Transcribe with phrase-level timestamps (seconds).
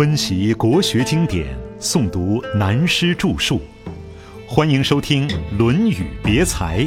[0.00, 3.60] 温习国学经典，诵读南师著述，
[4.48, 6.80] 欢迎收听《论语别裁》，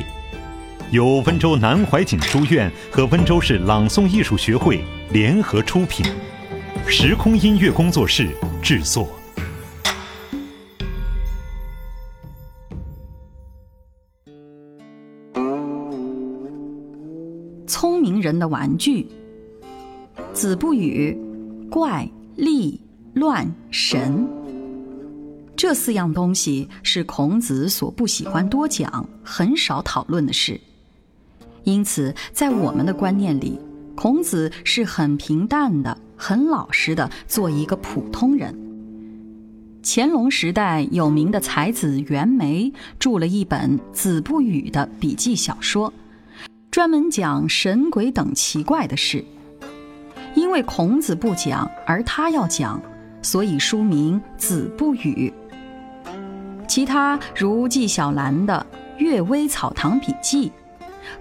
[0.91, 6.03] 由温州南怀瑾书院和温州市朗诵艺术学会联合出品，
[6.87, 8.29] 时空音乐工作室
[8.63, 9.07] 制作。
[17.67, 19.07] 聪明人的玩具。
[20.33, 21.15] 子不语，
[21.69, 22.81] 怪力
[23.13, 24.27] 乱神。
[25.55, 30.59] 这四样东西是孔子所不喜欢多讲、很少讨论的事。
[31.63, 33.59] 因此，在我们的观念里，
[33.95, 38.53] 孔子是很平淡的、很老实的，做一个普通人。
[39.83, 45.93] 乾隆时代有名的才子袁枚著了一本《子不语》的笔记小说，
[46.71, 49.23] 专门讲神鬼等奇怪的事。
[50.35, 52.81] 因为孔子不讲，而他要讲，
[53.23, 55.33] 所以书名《子不语》。
[56.67, 58.65] 其他如纪晓岚的
[58.97, 60.49] 《阅微草堂笔记》，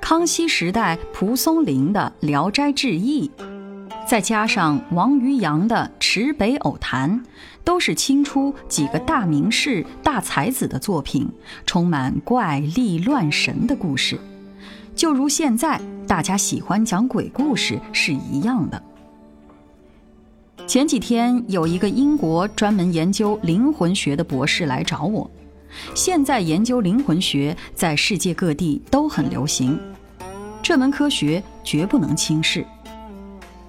[0.00, 3.28] 康熙时代蒲松龄的《聊斋志异》，
[4.08, 7.20] 再加上王渔洋的《池北偶谈》，
[7.64, 11.28] 都是清初几个大名士、大才子的作品，
[11.67, 14.19] 充满怪力乱神的故事，
[14.95, 18.83] 就如现在大家喜欢讲鬼故事是一样的。
[20.73, 25.31] 前几天有一个英国专门研究灵魂学的博士来找我。
[25.95, 29.79] 现在研究灵魂学在世界各地都很流行，
[30.62, 32.64] 这门科学绝不能轻视。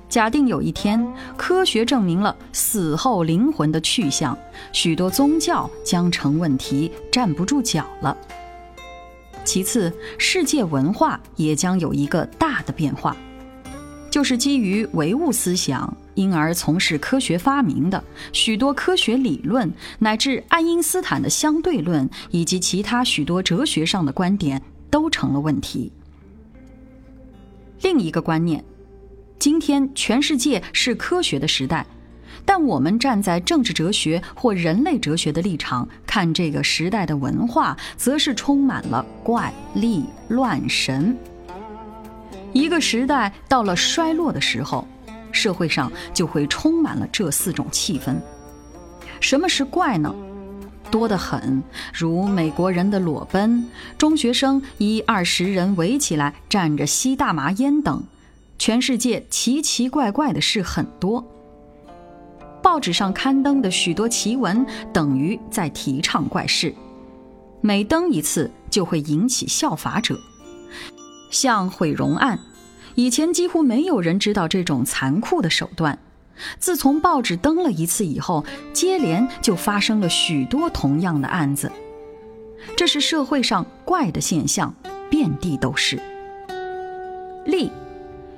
[0.07, 4.37] 假定有一天科学证明了死后灵魂的去向，
[4.71, 8.15] 许多宗教将成问题，站不住脚了。
[9.43, 13.17] 其次，世界文化也将有一个大的变化，
[14.13, 15.91] 就是基于唯物思想。
[16.13, 24.61] 因而从事科学发明的许多科学理论，乃至爱因斯坦的相对论，以及其他许多哲学上的观点，
[24.91, 25.91] 都成了问题。
[27.81, 28.63] 另一个观念，
[29.39, 31.83] 今天全世界是科学的时代，
[32.45, 41.17] 但我们站在政治哲学或人类哲学的立场看这个时代的文化，则是充满了怪力乱神。
[42.53, 44.87] 一个时代到了衰落的时候。
[45.35, 48.15] 社会上就会充满了这四种气氛。
[49.19, 50.13] 什么是怪呢？
[50.91, 58.03] 多得很，如美国人的裸奔，中学生一二十人围起来站着吸大麻烟等。
[58.59, 61.25] 全世界奇奇怪怪的事很多。
[62.61, 66.71] 报纸上刊登的许多奇闻，等于在提倡怪事。
[67.59, 70.15] 每登一次，就会引起效法者，
[71.33, 72.39] 像毁容案。
[72.95, 75.97] 以前几乎没有人知道这种残酷的手段，
[76.59, 81.71] 自从报纸登了一次以后，接连就发生了许多同样的案子。
[82.77, 84.73] 这是社会上怪的现象，
[85.09, 85.99] 遍地都是。
[87.45, 87.71] 例，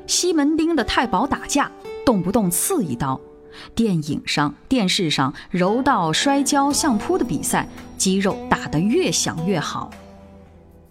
[0.08, 1.70] 西门町的太保打架，
[2.06, 3.20] 动不动刺一刀；
[3.76, 7.68] 电影上、电视上柔道、摔跤、相扑的比赛，
[7.98, 9.92] 肌肉打得越响越好。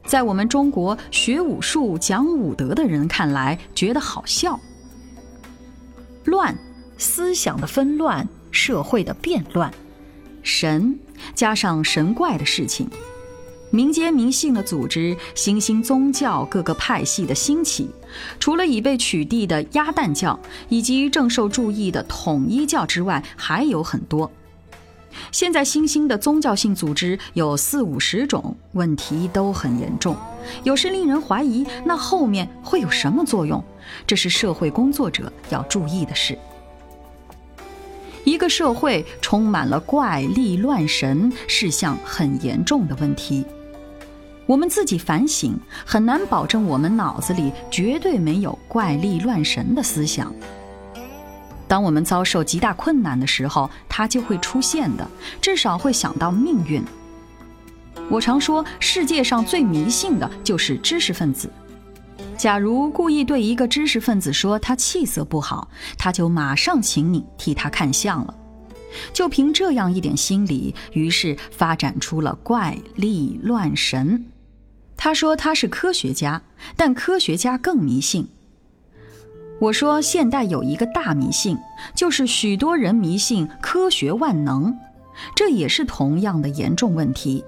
[0.06, 4.60] 在我们中国学武术、讲武德的人看来，觉得好笑。
[6.24, 6.56] 乱，
[6.98, 9.72] 思想的纷乱，社会的变乱。
[10.42, 10.98] 神，
[11.34, 12.88] 加上神怪的事情，
[13.70, 17.90] 民间迷信的组织，新兴宗教各个派系的兴起，
[18.38, 20.38] 除了已被取缔的鸭蛋教
[20.68, 24.30] 以及正受注意的统一教之外，还有很多。
[25.32, 30.16] 现在新兴的宗教性组织有四五十种，问题都很严重，
[30.62, 33.62] 有时令人怀疑那后面会有什么作用，
[34.06, 36.38] 这是社会工作者要注意的事。
[38.24, 43.44] 一个社会充满了怪力乱神，是项很严重的问题。
[44.46, 45.54] 我们自己反省，
[45.84, 50.34] 很难保证我们脑子里绝对没有怪力乱神的思想。
[51.74, 55.10] 当我们遭受极大困难的时候，它就会出现的，
[55.40, 56.80] 至少会想到命运。
[58.08, 61.50] 我常说，世界上最迷信的就是知识分子。
[62.38, 65.68] 假如故意对一个知识分子说他气色不好，
[65.98, 68.32] 他就马上请你替他看相了。
[69.12, 74.26] 就凭这样一点心理，于是发展出了怪力乱神。
[74.96, 76.40] 他说他是科学家，
[76.76, 78.28] 但科学家更迷信。
[79.64, 81.56] 我说，现代有一个大迷信，
[81.94, 84.76] 就是许多人迷信科学万能，
[85.34, 87.42] 这也是同样的严重问题。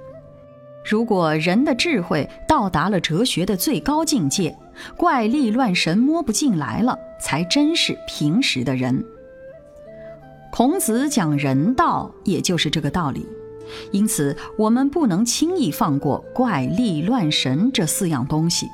[0.83, 4.57] 如果人的智慧到达了哲学的最高境界，
[4.97, 9.05] 怪力乱神摸不进来了，才真是平时的人。
[10.51, 13.27] 孔子讲人道，也就是这个道理。
[13.93, 18.67] 因此，我们不能轻易放过怪力乱神这四样东西。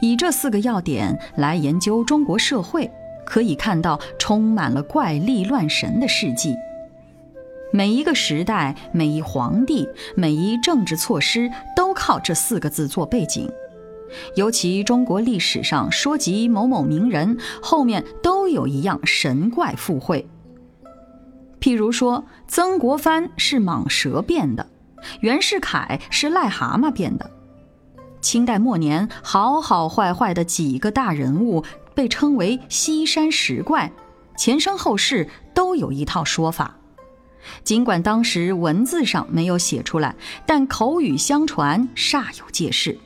[0.00, 2.90] 以这四个要点来研究中国社会，
[3.26, 6.54] 可以看到充满了怪力乱神的事迹。
[7.70, 9.86] 每一个时代、每一皇帝、
[10.16, 13.50] 每一政治措施，都靠这四个字做背景。
[14.36, 20.26] 尤其中国历史上说及某某名人，后面都有一样神怪附会。
[21.60, 24.66] 譬如说，曾国藩是蟒蛇变的，
[25.20, 27.30] 袁世凯是癞蛤蟆变的。
[28.20, 33.92] 清代末年，好好坏坏的几个大人物被称为西山十怪，
[34.36, 36.76] 前生后世都有一套说法。
[37.64, 42.98] 尽管当时文字上没有写出来，但口语相传，煞有介事。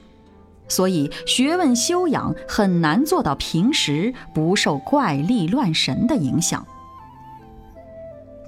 [0.68, 6.66] 所以学问修养很难做到平时不受怪力乱神的影响。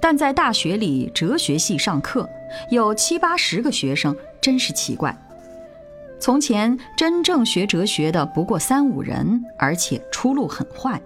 [0.01, 2.27] 但在大学里哲学系上课，
[2.71, 5.15] 有七八十个学生，真是奇怪。
[6.19, 11.01] 从前真正学哲学的不过三五人，而且出路很坏。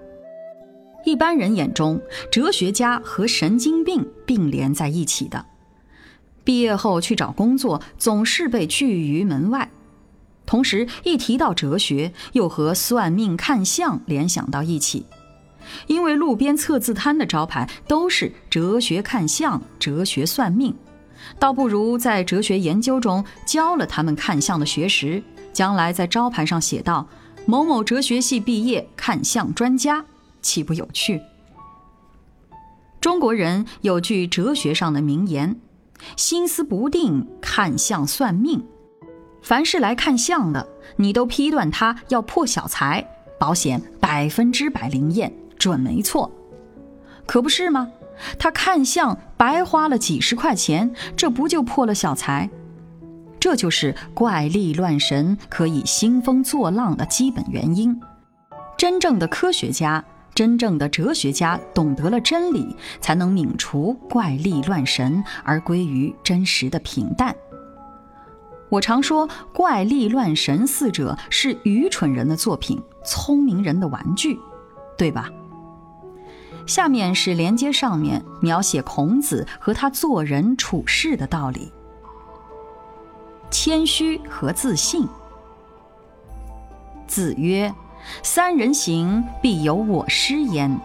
[1.03, 1.99] 一般人眼中，
[2.31, 5.45] 哲学家和神经病并联在一起的。
[6.43, 9.69] 毕业后去找工作，总是被拒于门外。
[10.45, 15.05] 同时，一提到哲学，又和算命看相联想到一起，
[15.87, 20.75] 因为路边测字摊的招牌都是哲学看相、哲学算命，
[21.39, 27.07] 倒不如在哲学研究中教了他们看相的学识，将来在招牌上写道
[27.47, 30.03] “某某哲学系毕业看相专家”。
[30.41, 31.21] 岂不有趣？
[32.99, 35.55] 中国人有句哲学上的名言
[36.17, 38.63] ：“心思不定，看相算命。”
[39.41, 43.07] 凡是来看相的，你都批断他要破小财，
[43.39, 46.29] 保险百分之百灵验，准没错。
[47.25, 47.89] 可不是吗？
[48.37, 52.49] 他看相白花了几十块钱，这不就破了小财？
[53.39, 57.99] 这就是怪力乱神可以兴风作浪的基本原因。
[58.77, 60.03] 真正的科学家。
[60.35, 67.35] 真正的哲学家懂得了真理，才能泯除怪力乱神，而归于真实的平淡。
[68.69, 74.39] 我常说，怪力乱神四者是愚蠢人的作品，聪明人的玩具，
[74.97, 75.29] 对吧？
[76.69, 81.71] 下面是连接上面描写孔子和他做人处事的道理：
[83.49, 85.07] 谦虚和自信。
[87.07, 87.73] 子曰。
[88.23, 90.79] 三人行，必有我师焉，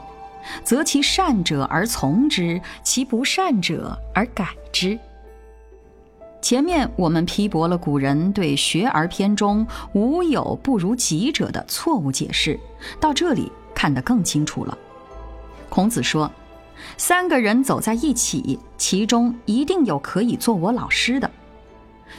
[0.64, 4.98] 择其善者而从之，其不善者而改之。
[6.42, 9.64] 前面我们批驳了古人对《学而篇》中
[9.94, 12.58] “无有不如己者”的错误解释，
[12.98, 14.76] 到这里看得更清楚了。
[15.74, 16.30] 孔子说
[16.96, 21.28] ：“三个人走在一起，其中一定有可以做我老师的。”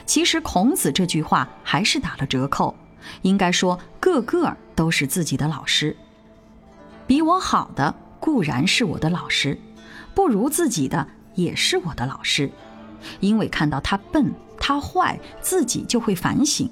[0.04, 2.76] 其实孔子这句话还是打了折扣。
[3.22, 5.96] 应该说，个个都是自己的老师。
[7.06, 9.58] 比我好的固然是我的老师，
[10.14, 12.50] 不如自己的也是我的老师。
[13.20, 16.68] 因为看到他笨、他坏，自己就会反省，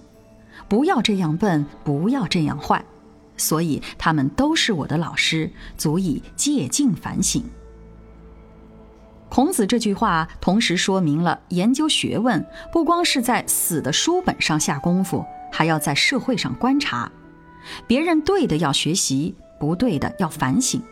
[0.69, 2.84] 不要这样笨，不要这样坏。
[3.36, 7.43] 所以他们都是我的老师，足以借镜反省。
[9.29, 15.24] 孔子这句话同时说明了，研究学问不光是在死的书本上下功夫。
[15.56, 17.08] 还要在社会上观察，
[17.86, 20.82] 别人对的要学习，不对的要反省。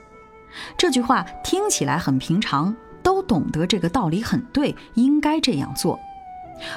[0.78, 2.72] 这句话听起来很平常，
[3.02, 5.98] 都懂得这个道理很对，应该这样做。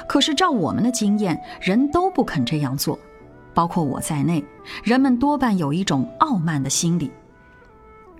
[0.08, 2.98] 可是照我们的经验，人都不肯这样做，
[3.56, 4.44] 包括我在内，
[4.84, 7.10] 人们多半有一种傲慢的心理。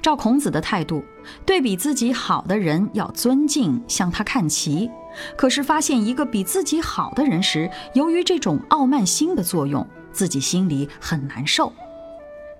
[0.00, 1.04] 照孔子的态度，
[1.44, 4.90] 对比自己好的人要尊敬，向他看齐。
[5.36, 11.70] 可是发现一个比自己好的人时，由于这种傲慢心的作用，自己心里很难受。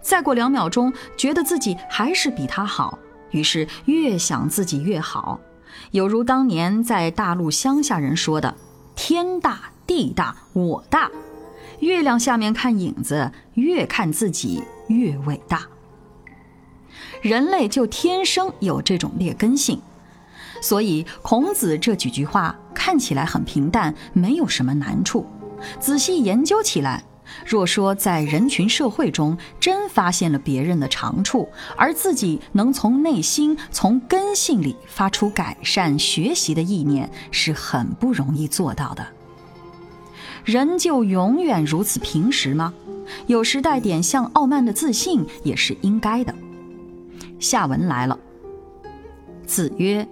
[0.03, 2.99] 再过两秒钟，觉得自己还是比他好，
[3.31, 5.41] 于是越想自己越好，
[5.93, 8.55] 有如当年在大陆乡下人说的
[8.95, 11.11] ：“天大地大我大，
[11.81, 15.67] 月亮下面看影子，越看自己越伟大。”
[17.23, 19.81] 人类就天生有这种劣根性。
[20.63, 25.27] 所以，孔子这几句话看起来很平淡，没有什么难处。
[25.79, 27.05] 仔细研究起来，
[27.45, 39.07] 若说在人群社会中真发现了别人的长处，而自己能从内心、从根性里发出改善、学习的意念，是很不容易做到的。
[40.47, 42.73] 人就永远如此平实吗？
[43.27, 46.33] 有时带点像傲慢的自信也是应该的。
[47.41, 48.17] 下文来了。
[49.45, 50.07] 子曰：“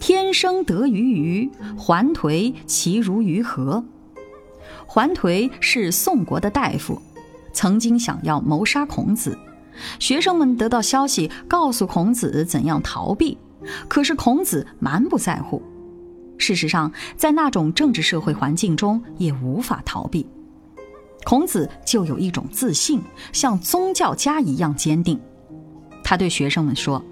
[0.00, 3.84] 天生得鱼鱼，桓颓其如鱼何？”
[4.84, 7.00] 桓颓是宋国的大夫，
[7.52, 9.38] 曾经想要谋杀孔子。
[10.00, 13.38] 学生们得到消息，告诉孔子怎样逃避，
[13.86, 15.62] 可是孔子蛮不在乎。
[16.38, 20.26] 事实上，在那种政治社会环境中，也无法逃避。
[21.24, 23.02] 孔子就有一种自信，
[23.32, 25.20] 像宗教家一样坚定。
[26.02, 27.04] 他对学生们说：“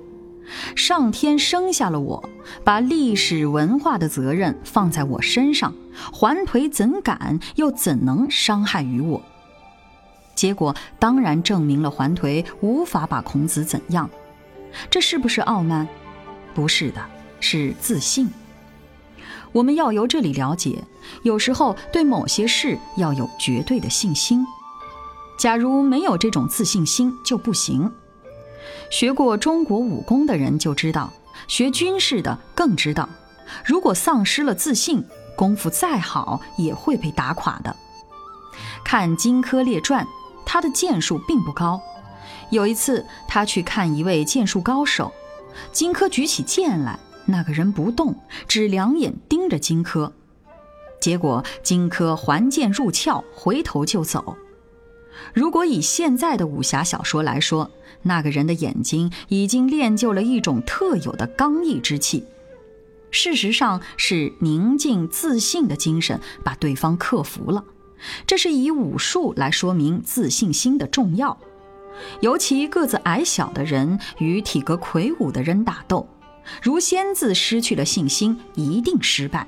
[0.74, 2.30] 上天生下了我，
[2.64, 5.74] 把历史文化的责任放在我身上，
[6.12, 9.20] 桓颓怎敢又怎能伤害于我？”
[10.34, 14.08] 结果当然证明了桓颓无法把孔子怎样。
[14.88, 15.86] 这是不是傲慢？
[16.54, 17.04] 不是的，
[17.40, 18.30] 是自信。
[19.56, 20.84] 我们要由这里了解，
[21.22, 24.46] 有时候对某些事要有绝对的信心。
[25.38, 27.90] 假如没有这种自信心就不行。
[28.90, 31.10] 学过中国武功的人就知道，
[31.48, 33.08] 学军事的更知道，
[33.64, 35.02] 如果丧失了自信，
[35.34, 37.74] 功夫再好也会被打垮的。
[38.84, 40.06] 看荆轲列传，
[40.44, 41.80] 他的剑术并不高。
[42.50, 45.10] 有一次，他去看一位剑术高手，
[45.72, 46.98] 荆轲举起剑来。
[47.26, 48.14] 那个人不动，
[48.48, 50.12] 只两眼盯着荆轲，
[51.00, 54.36] 结果荆轲还剑入鞘，回头就走。
[55.32, 57.70] 如果以现在的武侠小说来说，
[58.02, 62.24] 那个人的眼睛已经练就了一种特有的刚毅之气。
[63.10, 67.64] 事实上是宁静自信的精神把对方克服了。
[68.26, 71.38] 这是以武术来说明自信心的重要。
[72.20, 76.06] 尤其个子矮小的人与体格魁梧的人打斗。
[76.62, 79.46] 如先自失去了信心，一定失败。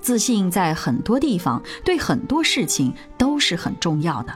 [0.00, 4.32] 自信在很多地方对很多事情都是很重要的。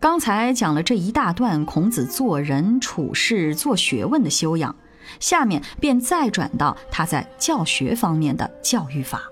[0.00, 4.74] 刚才讲了这一大段孔子做人处事、做学问的修养，
[5.20, 9.22] 下面便再转到他在教学方面的教育法。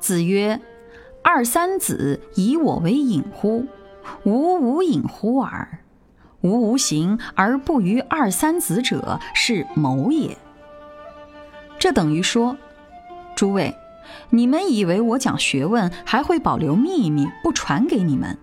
[0.00, 0.60] 子曰
[1.22, 3.66] ：“二三子以我为隐乎？
[4.24, 5.78] 吾无隐乎耳。”
[6.42, 10.36] 无无形而不于二三子者，是谋也。
[11.78, 12.56] 这等于说，
[13.36, 13.74] 诸位，
[14.30, 18.38] 你们以为我讲学问还会保留秘密不传给你们？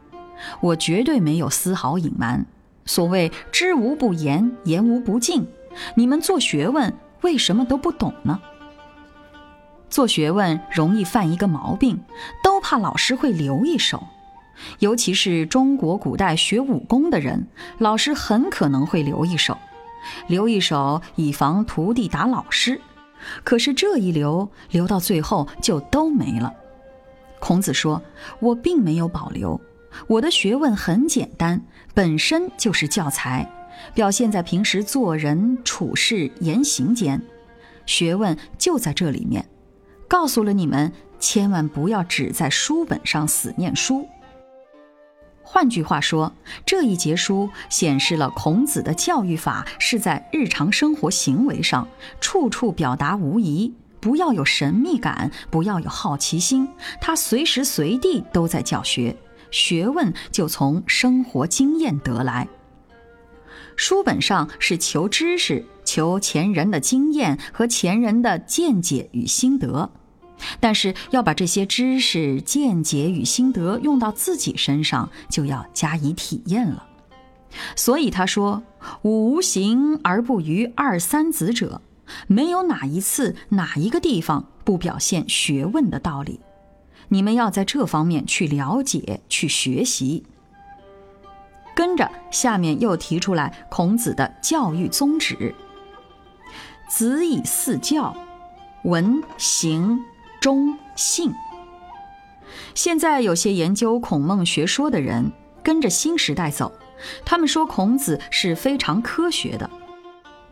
[0.62, 2.46] 我绝对没有丝毫隐瞒。
[2.86, 5.48] 所谓知无不言，言无不尽。
[5.96, 8.40] 你们做学问为什么都不懂呢？
[9.90, 12.02] 做学问容易犯一个毛病，
[12.44, 14.04] 都怕老师会留一手。
[14.80, 17.48] 尤其是中国古代学武功的人，
[17.78, 19.58] 老师很可能会留一手，
[20.28, 22.80] 留一手以防徒弟打老师。
[23.44, 26.54] 可是这一留，留到最后就都没了。
[27.40, 28.02] 孔子说
[28.40, 29.60] ：“我并没有保留，
[30.08, 31.62] 我的学问很简单，
[31.94, 33.48] 本身就是教材，
[33.94, 37.22] 表现在平时做人处事言行间，
[37.86, 39.48] 学问就在这里面。
[40.08, 44.08] 告诉了你们，千万不要只在书本上死念书。”
[45.50, 46.34] 换句话说，
[46.66, 51.88] 这一节书显示了孔子的教育法是在日常生活行为上
[52.20, 56.68] 处处表达无疑，不要有神秘感，不要有好奇心，
[57.00, 59.16] 他随时随地都在教学，
[59.50, 62.46] 学问就从生活经验得来。
[63.78, 69.90] 书本上是求知识，求前人的经验和前人的见解与心得。
[70.60, 76.86] 但是要把这些知识、见解与心得用到自己身上，就要加以体验了。
[77.76, 78.62] 所以他说
[79.02, 81.82] ：“吾无形而不于二三子者，
[82.28, 86.40] 没有哪一次、哪一个地方不表现学问的道理。
[87.10, 90.24] 你们要在这方面去了解、去学习。”
[91.74, 95.54] 跟着下面又提出来孔子的教育宗旨
[96.90, 98.16] ：“子以四教，
[98.84, 100.00] 文、行。”
[100.48, 101.30] 忠信。
[102.74, 105.30] 现在有些研究孔孟学说的人
[105.62, 106.72] 跟着新时代走，
[107.26, 109.70] 他们说孔子是非常科学的。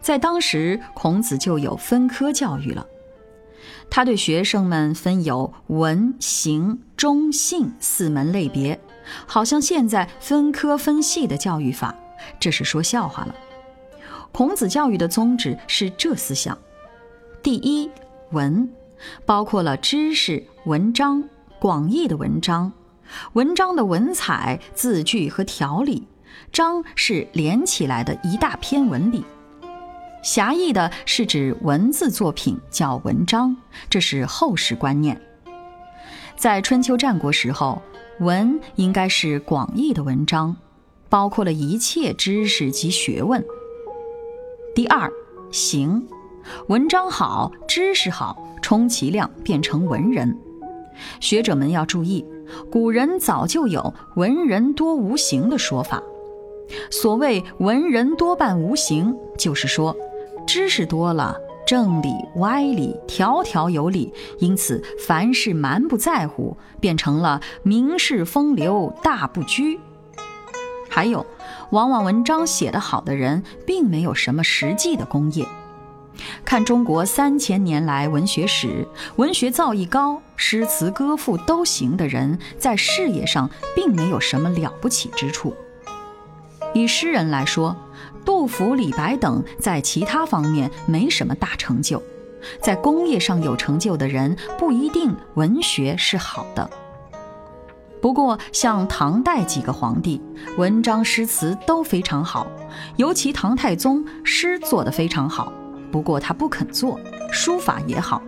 [0.02, 2.86] 在当时，孔子就有分科教育了。
[3.90, 8.78] 他对学生们分有文、行、忠、信四门类别，
[9.26, 11.96] 好像现在分科分系的教育法，
[12.38, 13.34] 这是说笑话了。
[14.34, 16.58] 孔子教育的宗旨是这四项：
[17.42, 17.90] 第一，
[18.32, 18.70] 文。
[19.26, 21.24] 包括了知识、文章、
[21.60, 22.72] 广义的文章，
[23.34, 26.08] 文章的文采、字句和条理，
[26.52, 29.24] 章是连起来的一大篇文理。
[30.24, 33.56] 狭义的是指文字作品叫文章，
[33.90, 35.22] 这是后世观念。
[36.36, 37.82] 在春秋战国时候，
[38.20, 40.56] 文应该是广义的文章，
[41.10, 43.46] 包括了一切知识及学问。
[44.74, 45.10] 第二，
[45.52, 46.08] 行，
[46.68, 50.36] 文章好，知识好，充其量变成文人。
[51.20, 52.26] 学者们要注意，
[52.72, 56.02] 古人早就有“文人多无形”的说法。
[56.90, 59.96] 所谓“文人多半无形”，就是说，
[60.48, 69.80] 知识多了，正理歪理条条有理，因此凡事蛮不在乎，变成了名士风流大不拘。
[70.90, 71.24] 还有，
[71.70, 75.46] 往往文章写得好的人，并没有什么实际的功业。
[76.44, 85.56] 看中国三千年来文学史，文学造诣高、诗词歌赋都行的人，在事业上并没有什么了不起之处。
[86.74, 87.76] 以诗人来说，
[88.26, 92.02] 杜甫、李白等在其他方面没什么大成就，
[92.62, 96.70] 在工业上有成就的人不一定文学是好的。
[98.02, 100.22] 不过，像唐代几个皇帝，
[100.58, 102.46] 文章诗词都非常好，
[102.98, 105.52] 尤其唐太宗诗做得非常好。
[105.96, 107.00] 不过他不肯做，
[107.32, 108.22] 书法也好，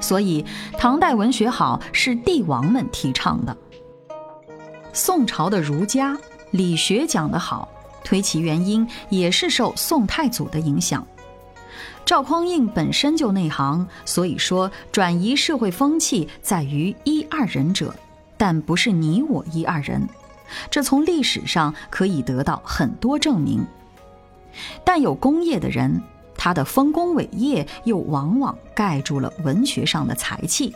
[0.00, 0.44] 所以
[0.78, 3.56] 唐代文学好是帝王们提倡的。
[4.92, 6.16] 宋朝的儒家
[6.52, 7.68] 理学讲得好，
[8.04, 11.04] 推其原因也是受宋太祖的影响。
[12.04, 17.92] 赵匡胤本身就内行，所以说转移社会风气在于一二人者，
[18.36, 20.08] 但不是你我一二人。
[20.70, 23.66] 这从历史上可以得到很多证明。
[24.84, 26.02] 但有功业的人，
[26.36, 30.74] 他的丰功伟业又往往盖住了文学上的才气，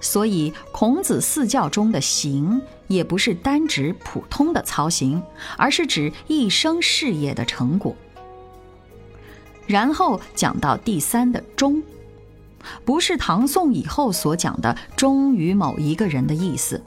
[0.00, 5.22] 所以孔子四教中的“行”也不是单指普通的操行，
[5.56, 7.94] 而是指一生事业的成果。
[9.66, 11.82] 然后讲到第三的“忠”，
[12.84, 16.82] 不是唐宋以后所讲的忠于某一个人的意思。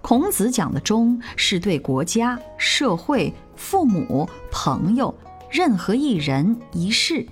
[0.00, 5.14] 孔子讲的忠，是对国家、社会、父母、朋友，
[5.50, 7.26] 任何一人一事，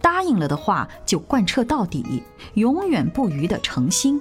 [0.00, 2.22] 答应了的话就贯彻到底，
[2.54, 4.20] 永远不渝的诚心。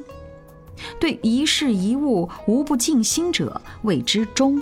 [0.99, 4.61] 对一事一物无不尽心者，谓之忠。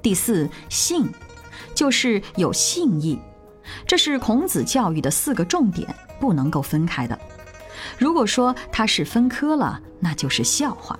[0.00, 1.08] 第四，信，
[1.74, 3.18] 就是有信义，
[3.86, 7.18] 这是孔子教育的四个重点，不能够分开的。
[7.98, 10.98] 如果说它是分科了，那就是笑话。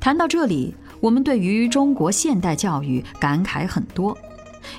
[0.00, 4.16] 谈到这里，我们对于中国现代教育感慨很多，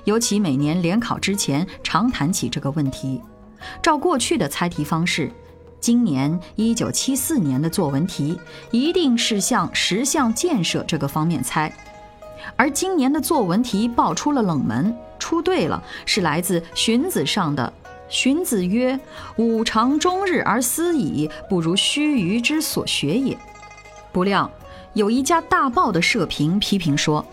[0.06, 3.22] 尤其每年联考之前常谈起这个问题。
[3.82, 5.30] 照过去的猜题方式，
[5.82, 8.40] 今年一九七四年的作文题
[8.72, 11.72] 一定是向十项建设这个方面猜，
[12.56, 17.72] 而今年的作文题爆出了冷门，出对了，是来自荀子上的
[18.08, 18.98] “荀子曰：
[19.36, 23.38] 吾尝终日而思矣，不如须臾之所学也。”
[24.14, 24.50] 不料。
[24.94, 27.26] 有一家大报的社评批评说：“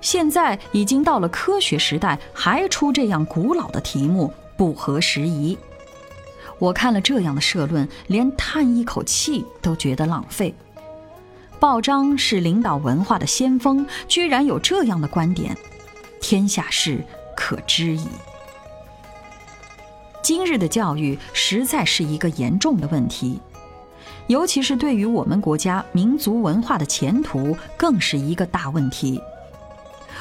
[0.00, 5.56] 现在已经到了科学时代，还出这样古老的题目，不合时宜。”
[6.58, 10.54] 我看了这样的社论，连叹一口气都觉得浪费。
[11.58, 15.56] 报章是领导文化的先锋，居然有这样的观点，
[16.20, 17.04] 天下事
[17.36, 18.06] 可知矣。
[20.22, 23.40] 今日的教育实在是一个严重的问题。
[24.28, 29.20] 尤其是对于我们国家民族文化的前途，更是一个大问题。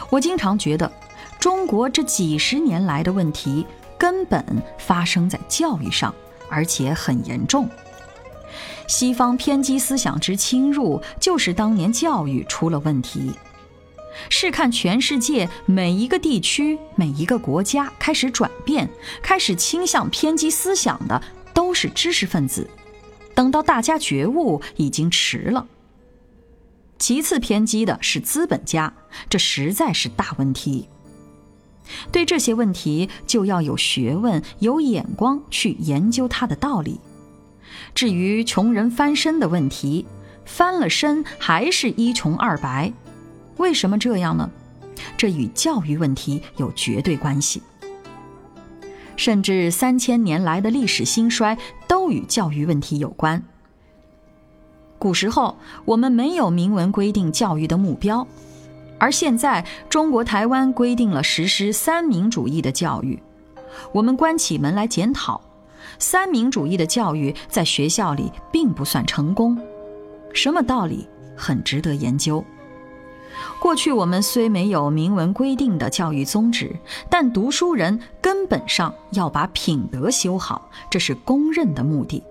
[0.09, 0.91] 我经常觉得，
[1.39, 3.65] 中国这几十年来的问题
[3.97, 4.43] 根本
[4.77, 6.13] 发生在教育上，
[6.49, 7.69] 而且很严重。
[8.87, 13.31] 西方偏激思想之侵入，就是当年教育出了问题。
[14.27, 18.89] 试看全世界每一个地区、每一个国家开始转变、
[19.21, 21.21] 开始倾向偏激思想的，
[21.53, 22.69] 都是知识分子。
[23.33, 25.67] 等到大家觉悟，已经迟了。
[26.99, 28.93] 其次偏激的是资本家，
[29.29, 30.87] 这实在是大问题。
[32.11, 36.99] 对这些问题，就要有学问、有眼光去研究它的道理。
[37.95, 40.05] 至于穷人翻身的问题，
[40.45, 42.93] 翻了身还是一穷二白，
[43.57, 44.49] 为什么这样呢？
[45.17, 47.61] 这与教育问题有绝对关系。
[49.21, 51.55] 甚至三千年来的历史兴衰
[51.87, 53.39] 都与教育问题有关。
[54.97, 55.55] 古时候
[55.85, 58.25] 我们没有明文规定教育的目标，
[58.97, 63.21] 而现在中国台湾规定了实施三民主义的教育。
[63.91, 65.39] 我们关起门来检讨，
[65.99, 69.55] 三民主义的教育在学校里并不算成功。
[70.33, 71.07] 什么道理？
[71.37, 72.43] 很值得研究。
[73.61, 76.75] 过去我们虽没有明文规定的教育宗旨，
[77.11, 82.23] 但读书人根本上要把品德修好，这是公认的目的。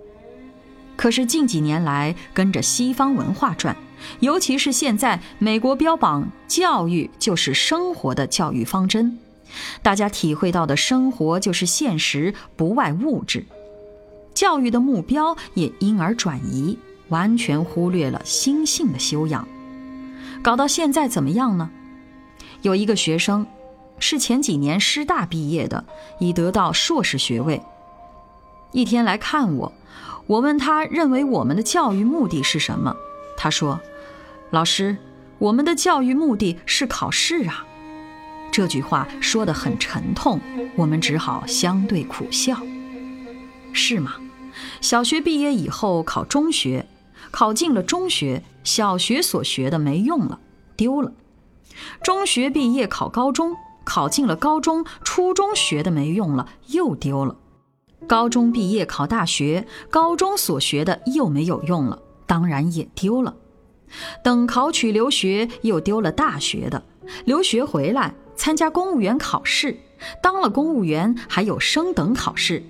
[0.97, 3.77] 可是近几年来，跟着西方文化转，
[4.19, 9.17] 尤其是现在美国标榜教育就是生活的教育方针，
[9.83, 13.47] 大家体会到的生活就是现实，不外物质。
[14.35, 16.77] 教育的目标也因而转移，
[17.09, 19.47] 完全忽略了心性的修养。
[20.43, 21.71] 搞到现在怎么样呢？
[22.63, 23.47] 有一个学生，
[23.99, 25.85] 是前几年师大毕业的，
[26.19, 27.61] 已得到硕士学位。
[28.73, 29.73] 一天来看我，
[30.27, 32.95] 我问他认为我们的教育目的是什么？
[33.37, 33.81] 他说
[34.51, 34.97] ：“老师，
[35.39, 37.67] 我们的教育目的是考试啊。”
[38.51, 40.41] 这句话说得很沉痛，
[40.75, 42.57] 我们只好相对苦笑。
[43.73, 44.15] 是吗？
[44.81, 46.87] 小学毕业以后考中学，
[47.31, 50.39] 考进了中学，小学所学的没用了，
[50.77, 51.13] 丢了；
[52.03, 57.37] 中学毕业考高中，考进了高中，初中学的没用了，又丢了；
[58.07, 63.37] 高中毕业考大学，高中所学的又没有用了，当然也丢了。
[64.23, 66.83] 等考取留学，又丢了大学的；
[67.25, 68.15] 留学回来。
[68.37, 69.79] 参加公务员考试，
[70.23, 72.65] 当了公务员还有升等考试，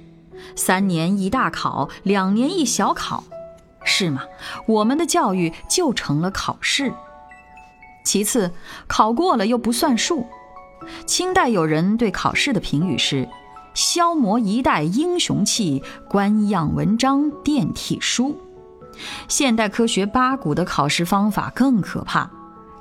[0.56, 3.22] 三年一大考，两年一小考，
[3.84, 4.22] 是吗？
[4.66, 6.92] 我们的教育就成了考试。
[8.04, 8.52] 其次，
[8.86, 10.26] 考过了又不算数。
[11.06, 13.28] 清代有人对考试的评语是：
[13.74, 18.38] 消磨一代英雄气，官样文章垫体书。
[19.28, 22.30] 现代科学八股的考试方法更可怕。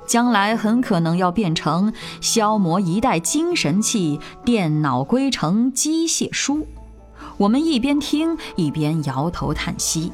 [0.06, 6.66] 将来很可能要变成消磨一代精神气，电脑归成机械书。
[7.36, 10.10] 我们一边听一边摇头叹息。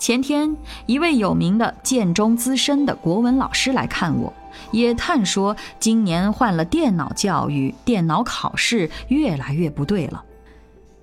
[0.00, 4.32] 前天，一位有名的建中资深的国文老师来看我，
[4.72, 10.24] 也叹说今年换了电脑教育，电脑考试越来越不对了。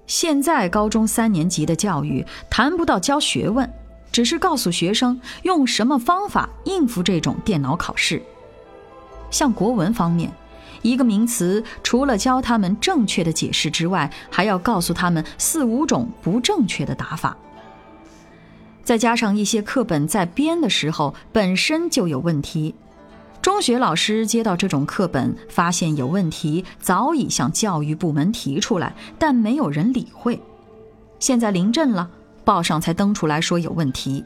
[0.08, 3.72] 现在高中三年级的教育谈不到教学问。
[4.10, 8.20] 只是告诉学生用什么方法应付这种电脑考试。
[9.30, 10.32] 像国文方面，
[10.82, 17.38] 一个名词除了教他们正确的解释之外，还要告诉他们四五种不正确的打法。
[18.88, 22.74] 再加上一些课本在编的时候本身就有问题，
[23.42, 30.42] 中学老师接到这种课本，发现有问题，早已向教育部门提出来，但没有人理会。
[31.20, 32.10] 现在临阵了。
[32.46, 34.24] 报上才登出来说有问题，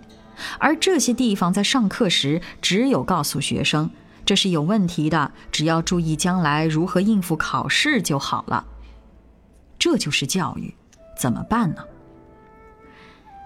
[0.60, 3.90] 而这些地方在上课时只有告诉学生
[4.24, 8.64] 这是有问题的，只要注意将来如何应付考试就好了。
[9.80, 10.72] 这就是教育，
[11.18, 11.82] 怎么办呢？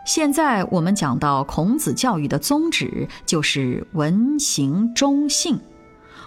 [0.06, 5.60] 现在我们讲到孔子教育的宗旨就是文行忠信，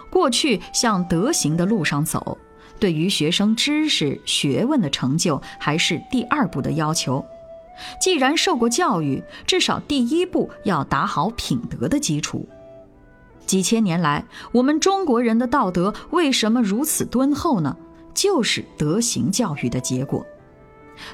[0.09, 2.37] 过去向德行的路上走，
[2.77, 7.23] 对于学生知识学问的成就还是第二步的要求。
[8.01, 12.45] 既然受过教育，至少第一步要打好品德的基础。
[13.45, 17.77] 几千年来，我们中国人的道德为什么如此敦厚呢？
[18.13, 20.25] 就是德行教育的结果。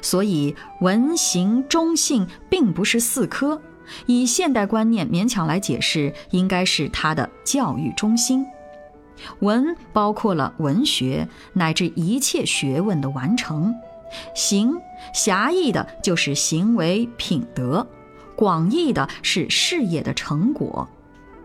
[0.02, 3.60] 所以，文行忠信并不是四科，
[4.06, 8.44] 以现代观念勉强来解释，应该是它的教育中心。
[9.40, 13.74] 文包括了文学乃至一切学问的完成。
[14.34, 14.76] 行
[15.12, 17.86] 狭义的就是行为品德，
[18.36, 20.86] 广义的是事业的成果，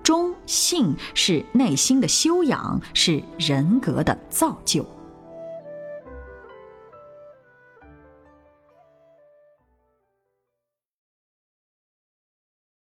[0.04, 4.86] 忠信是内心的修养，是人格的造就。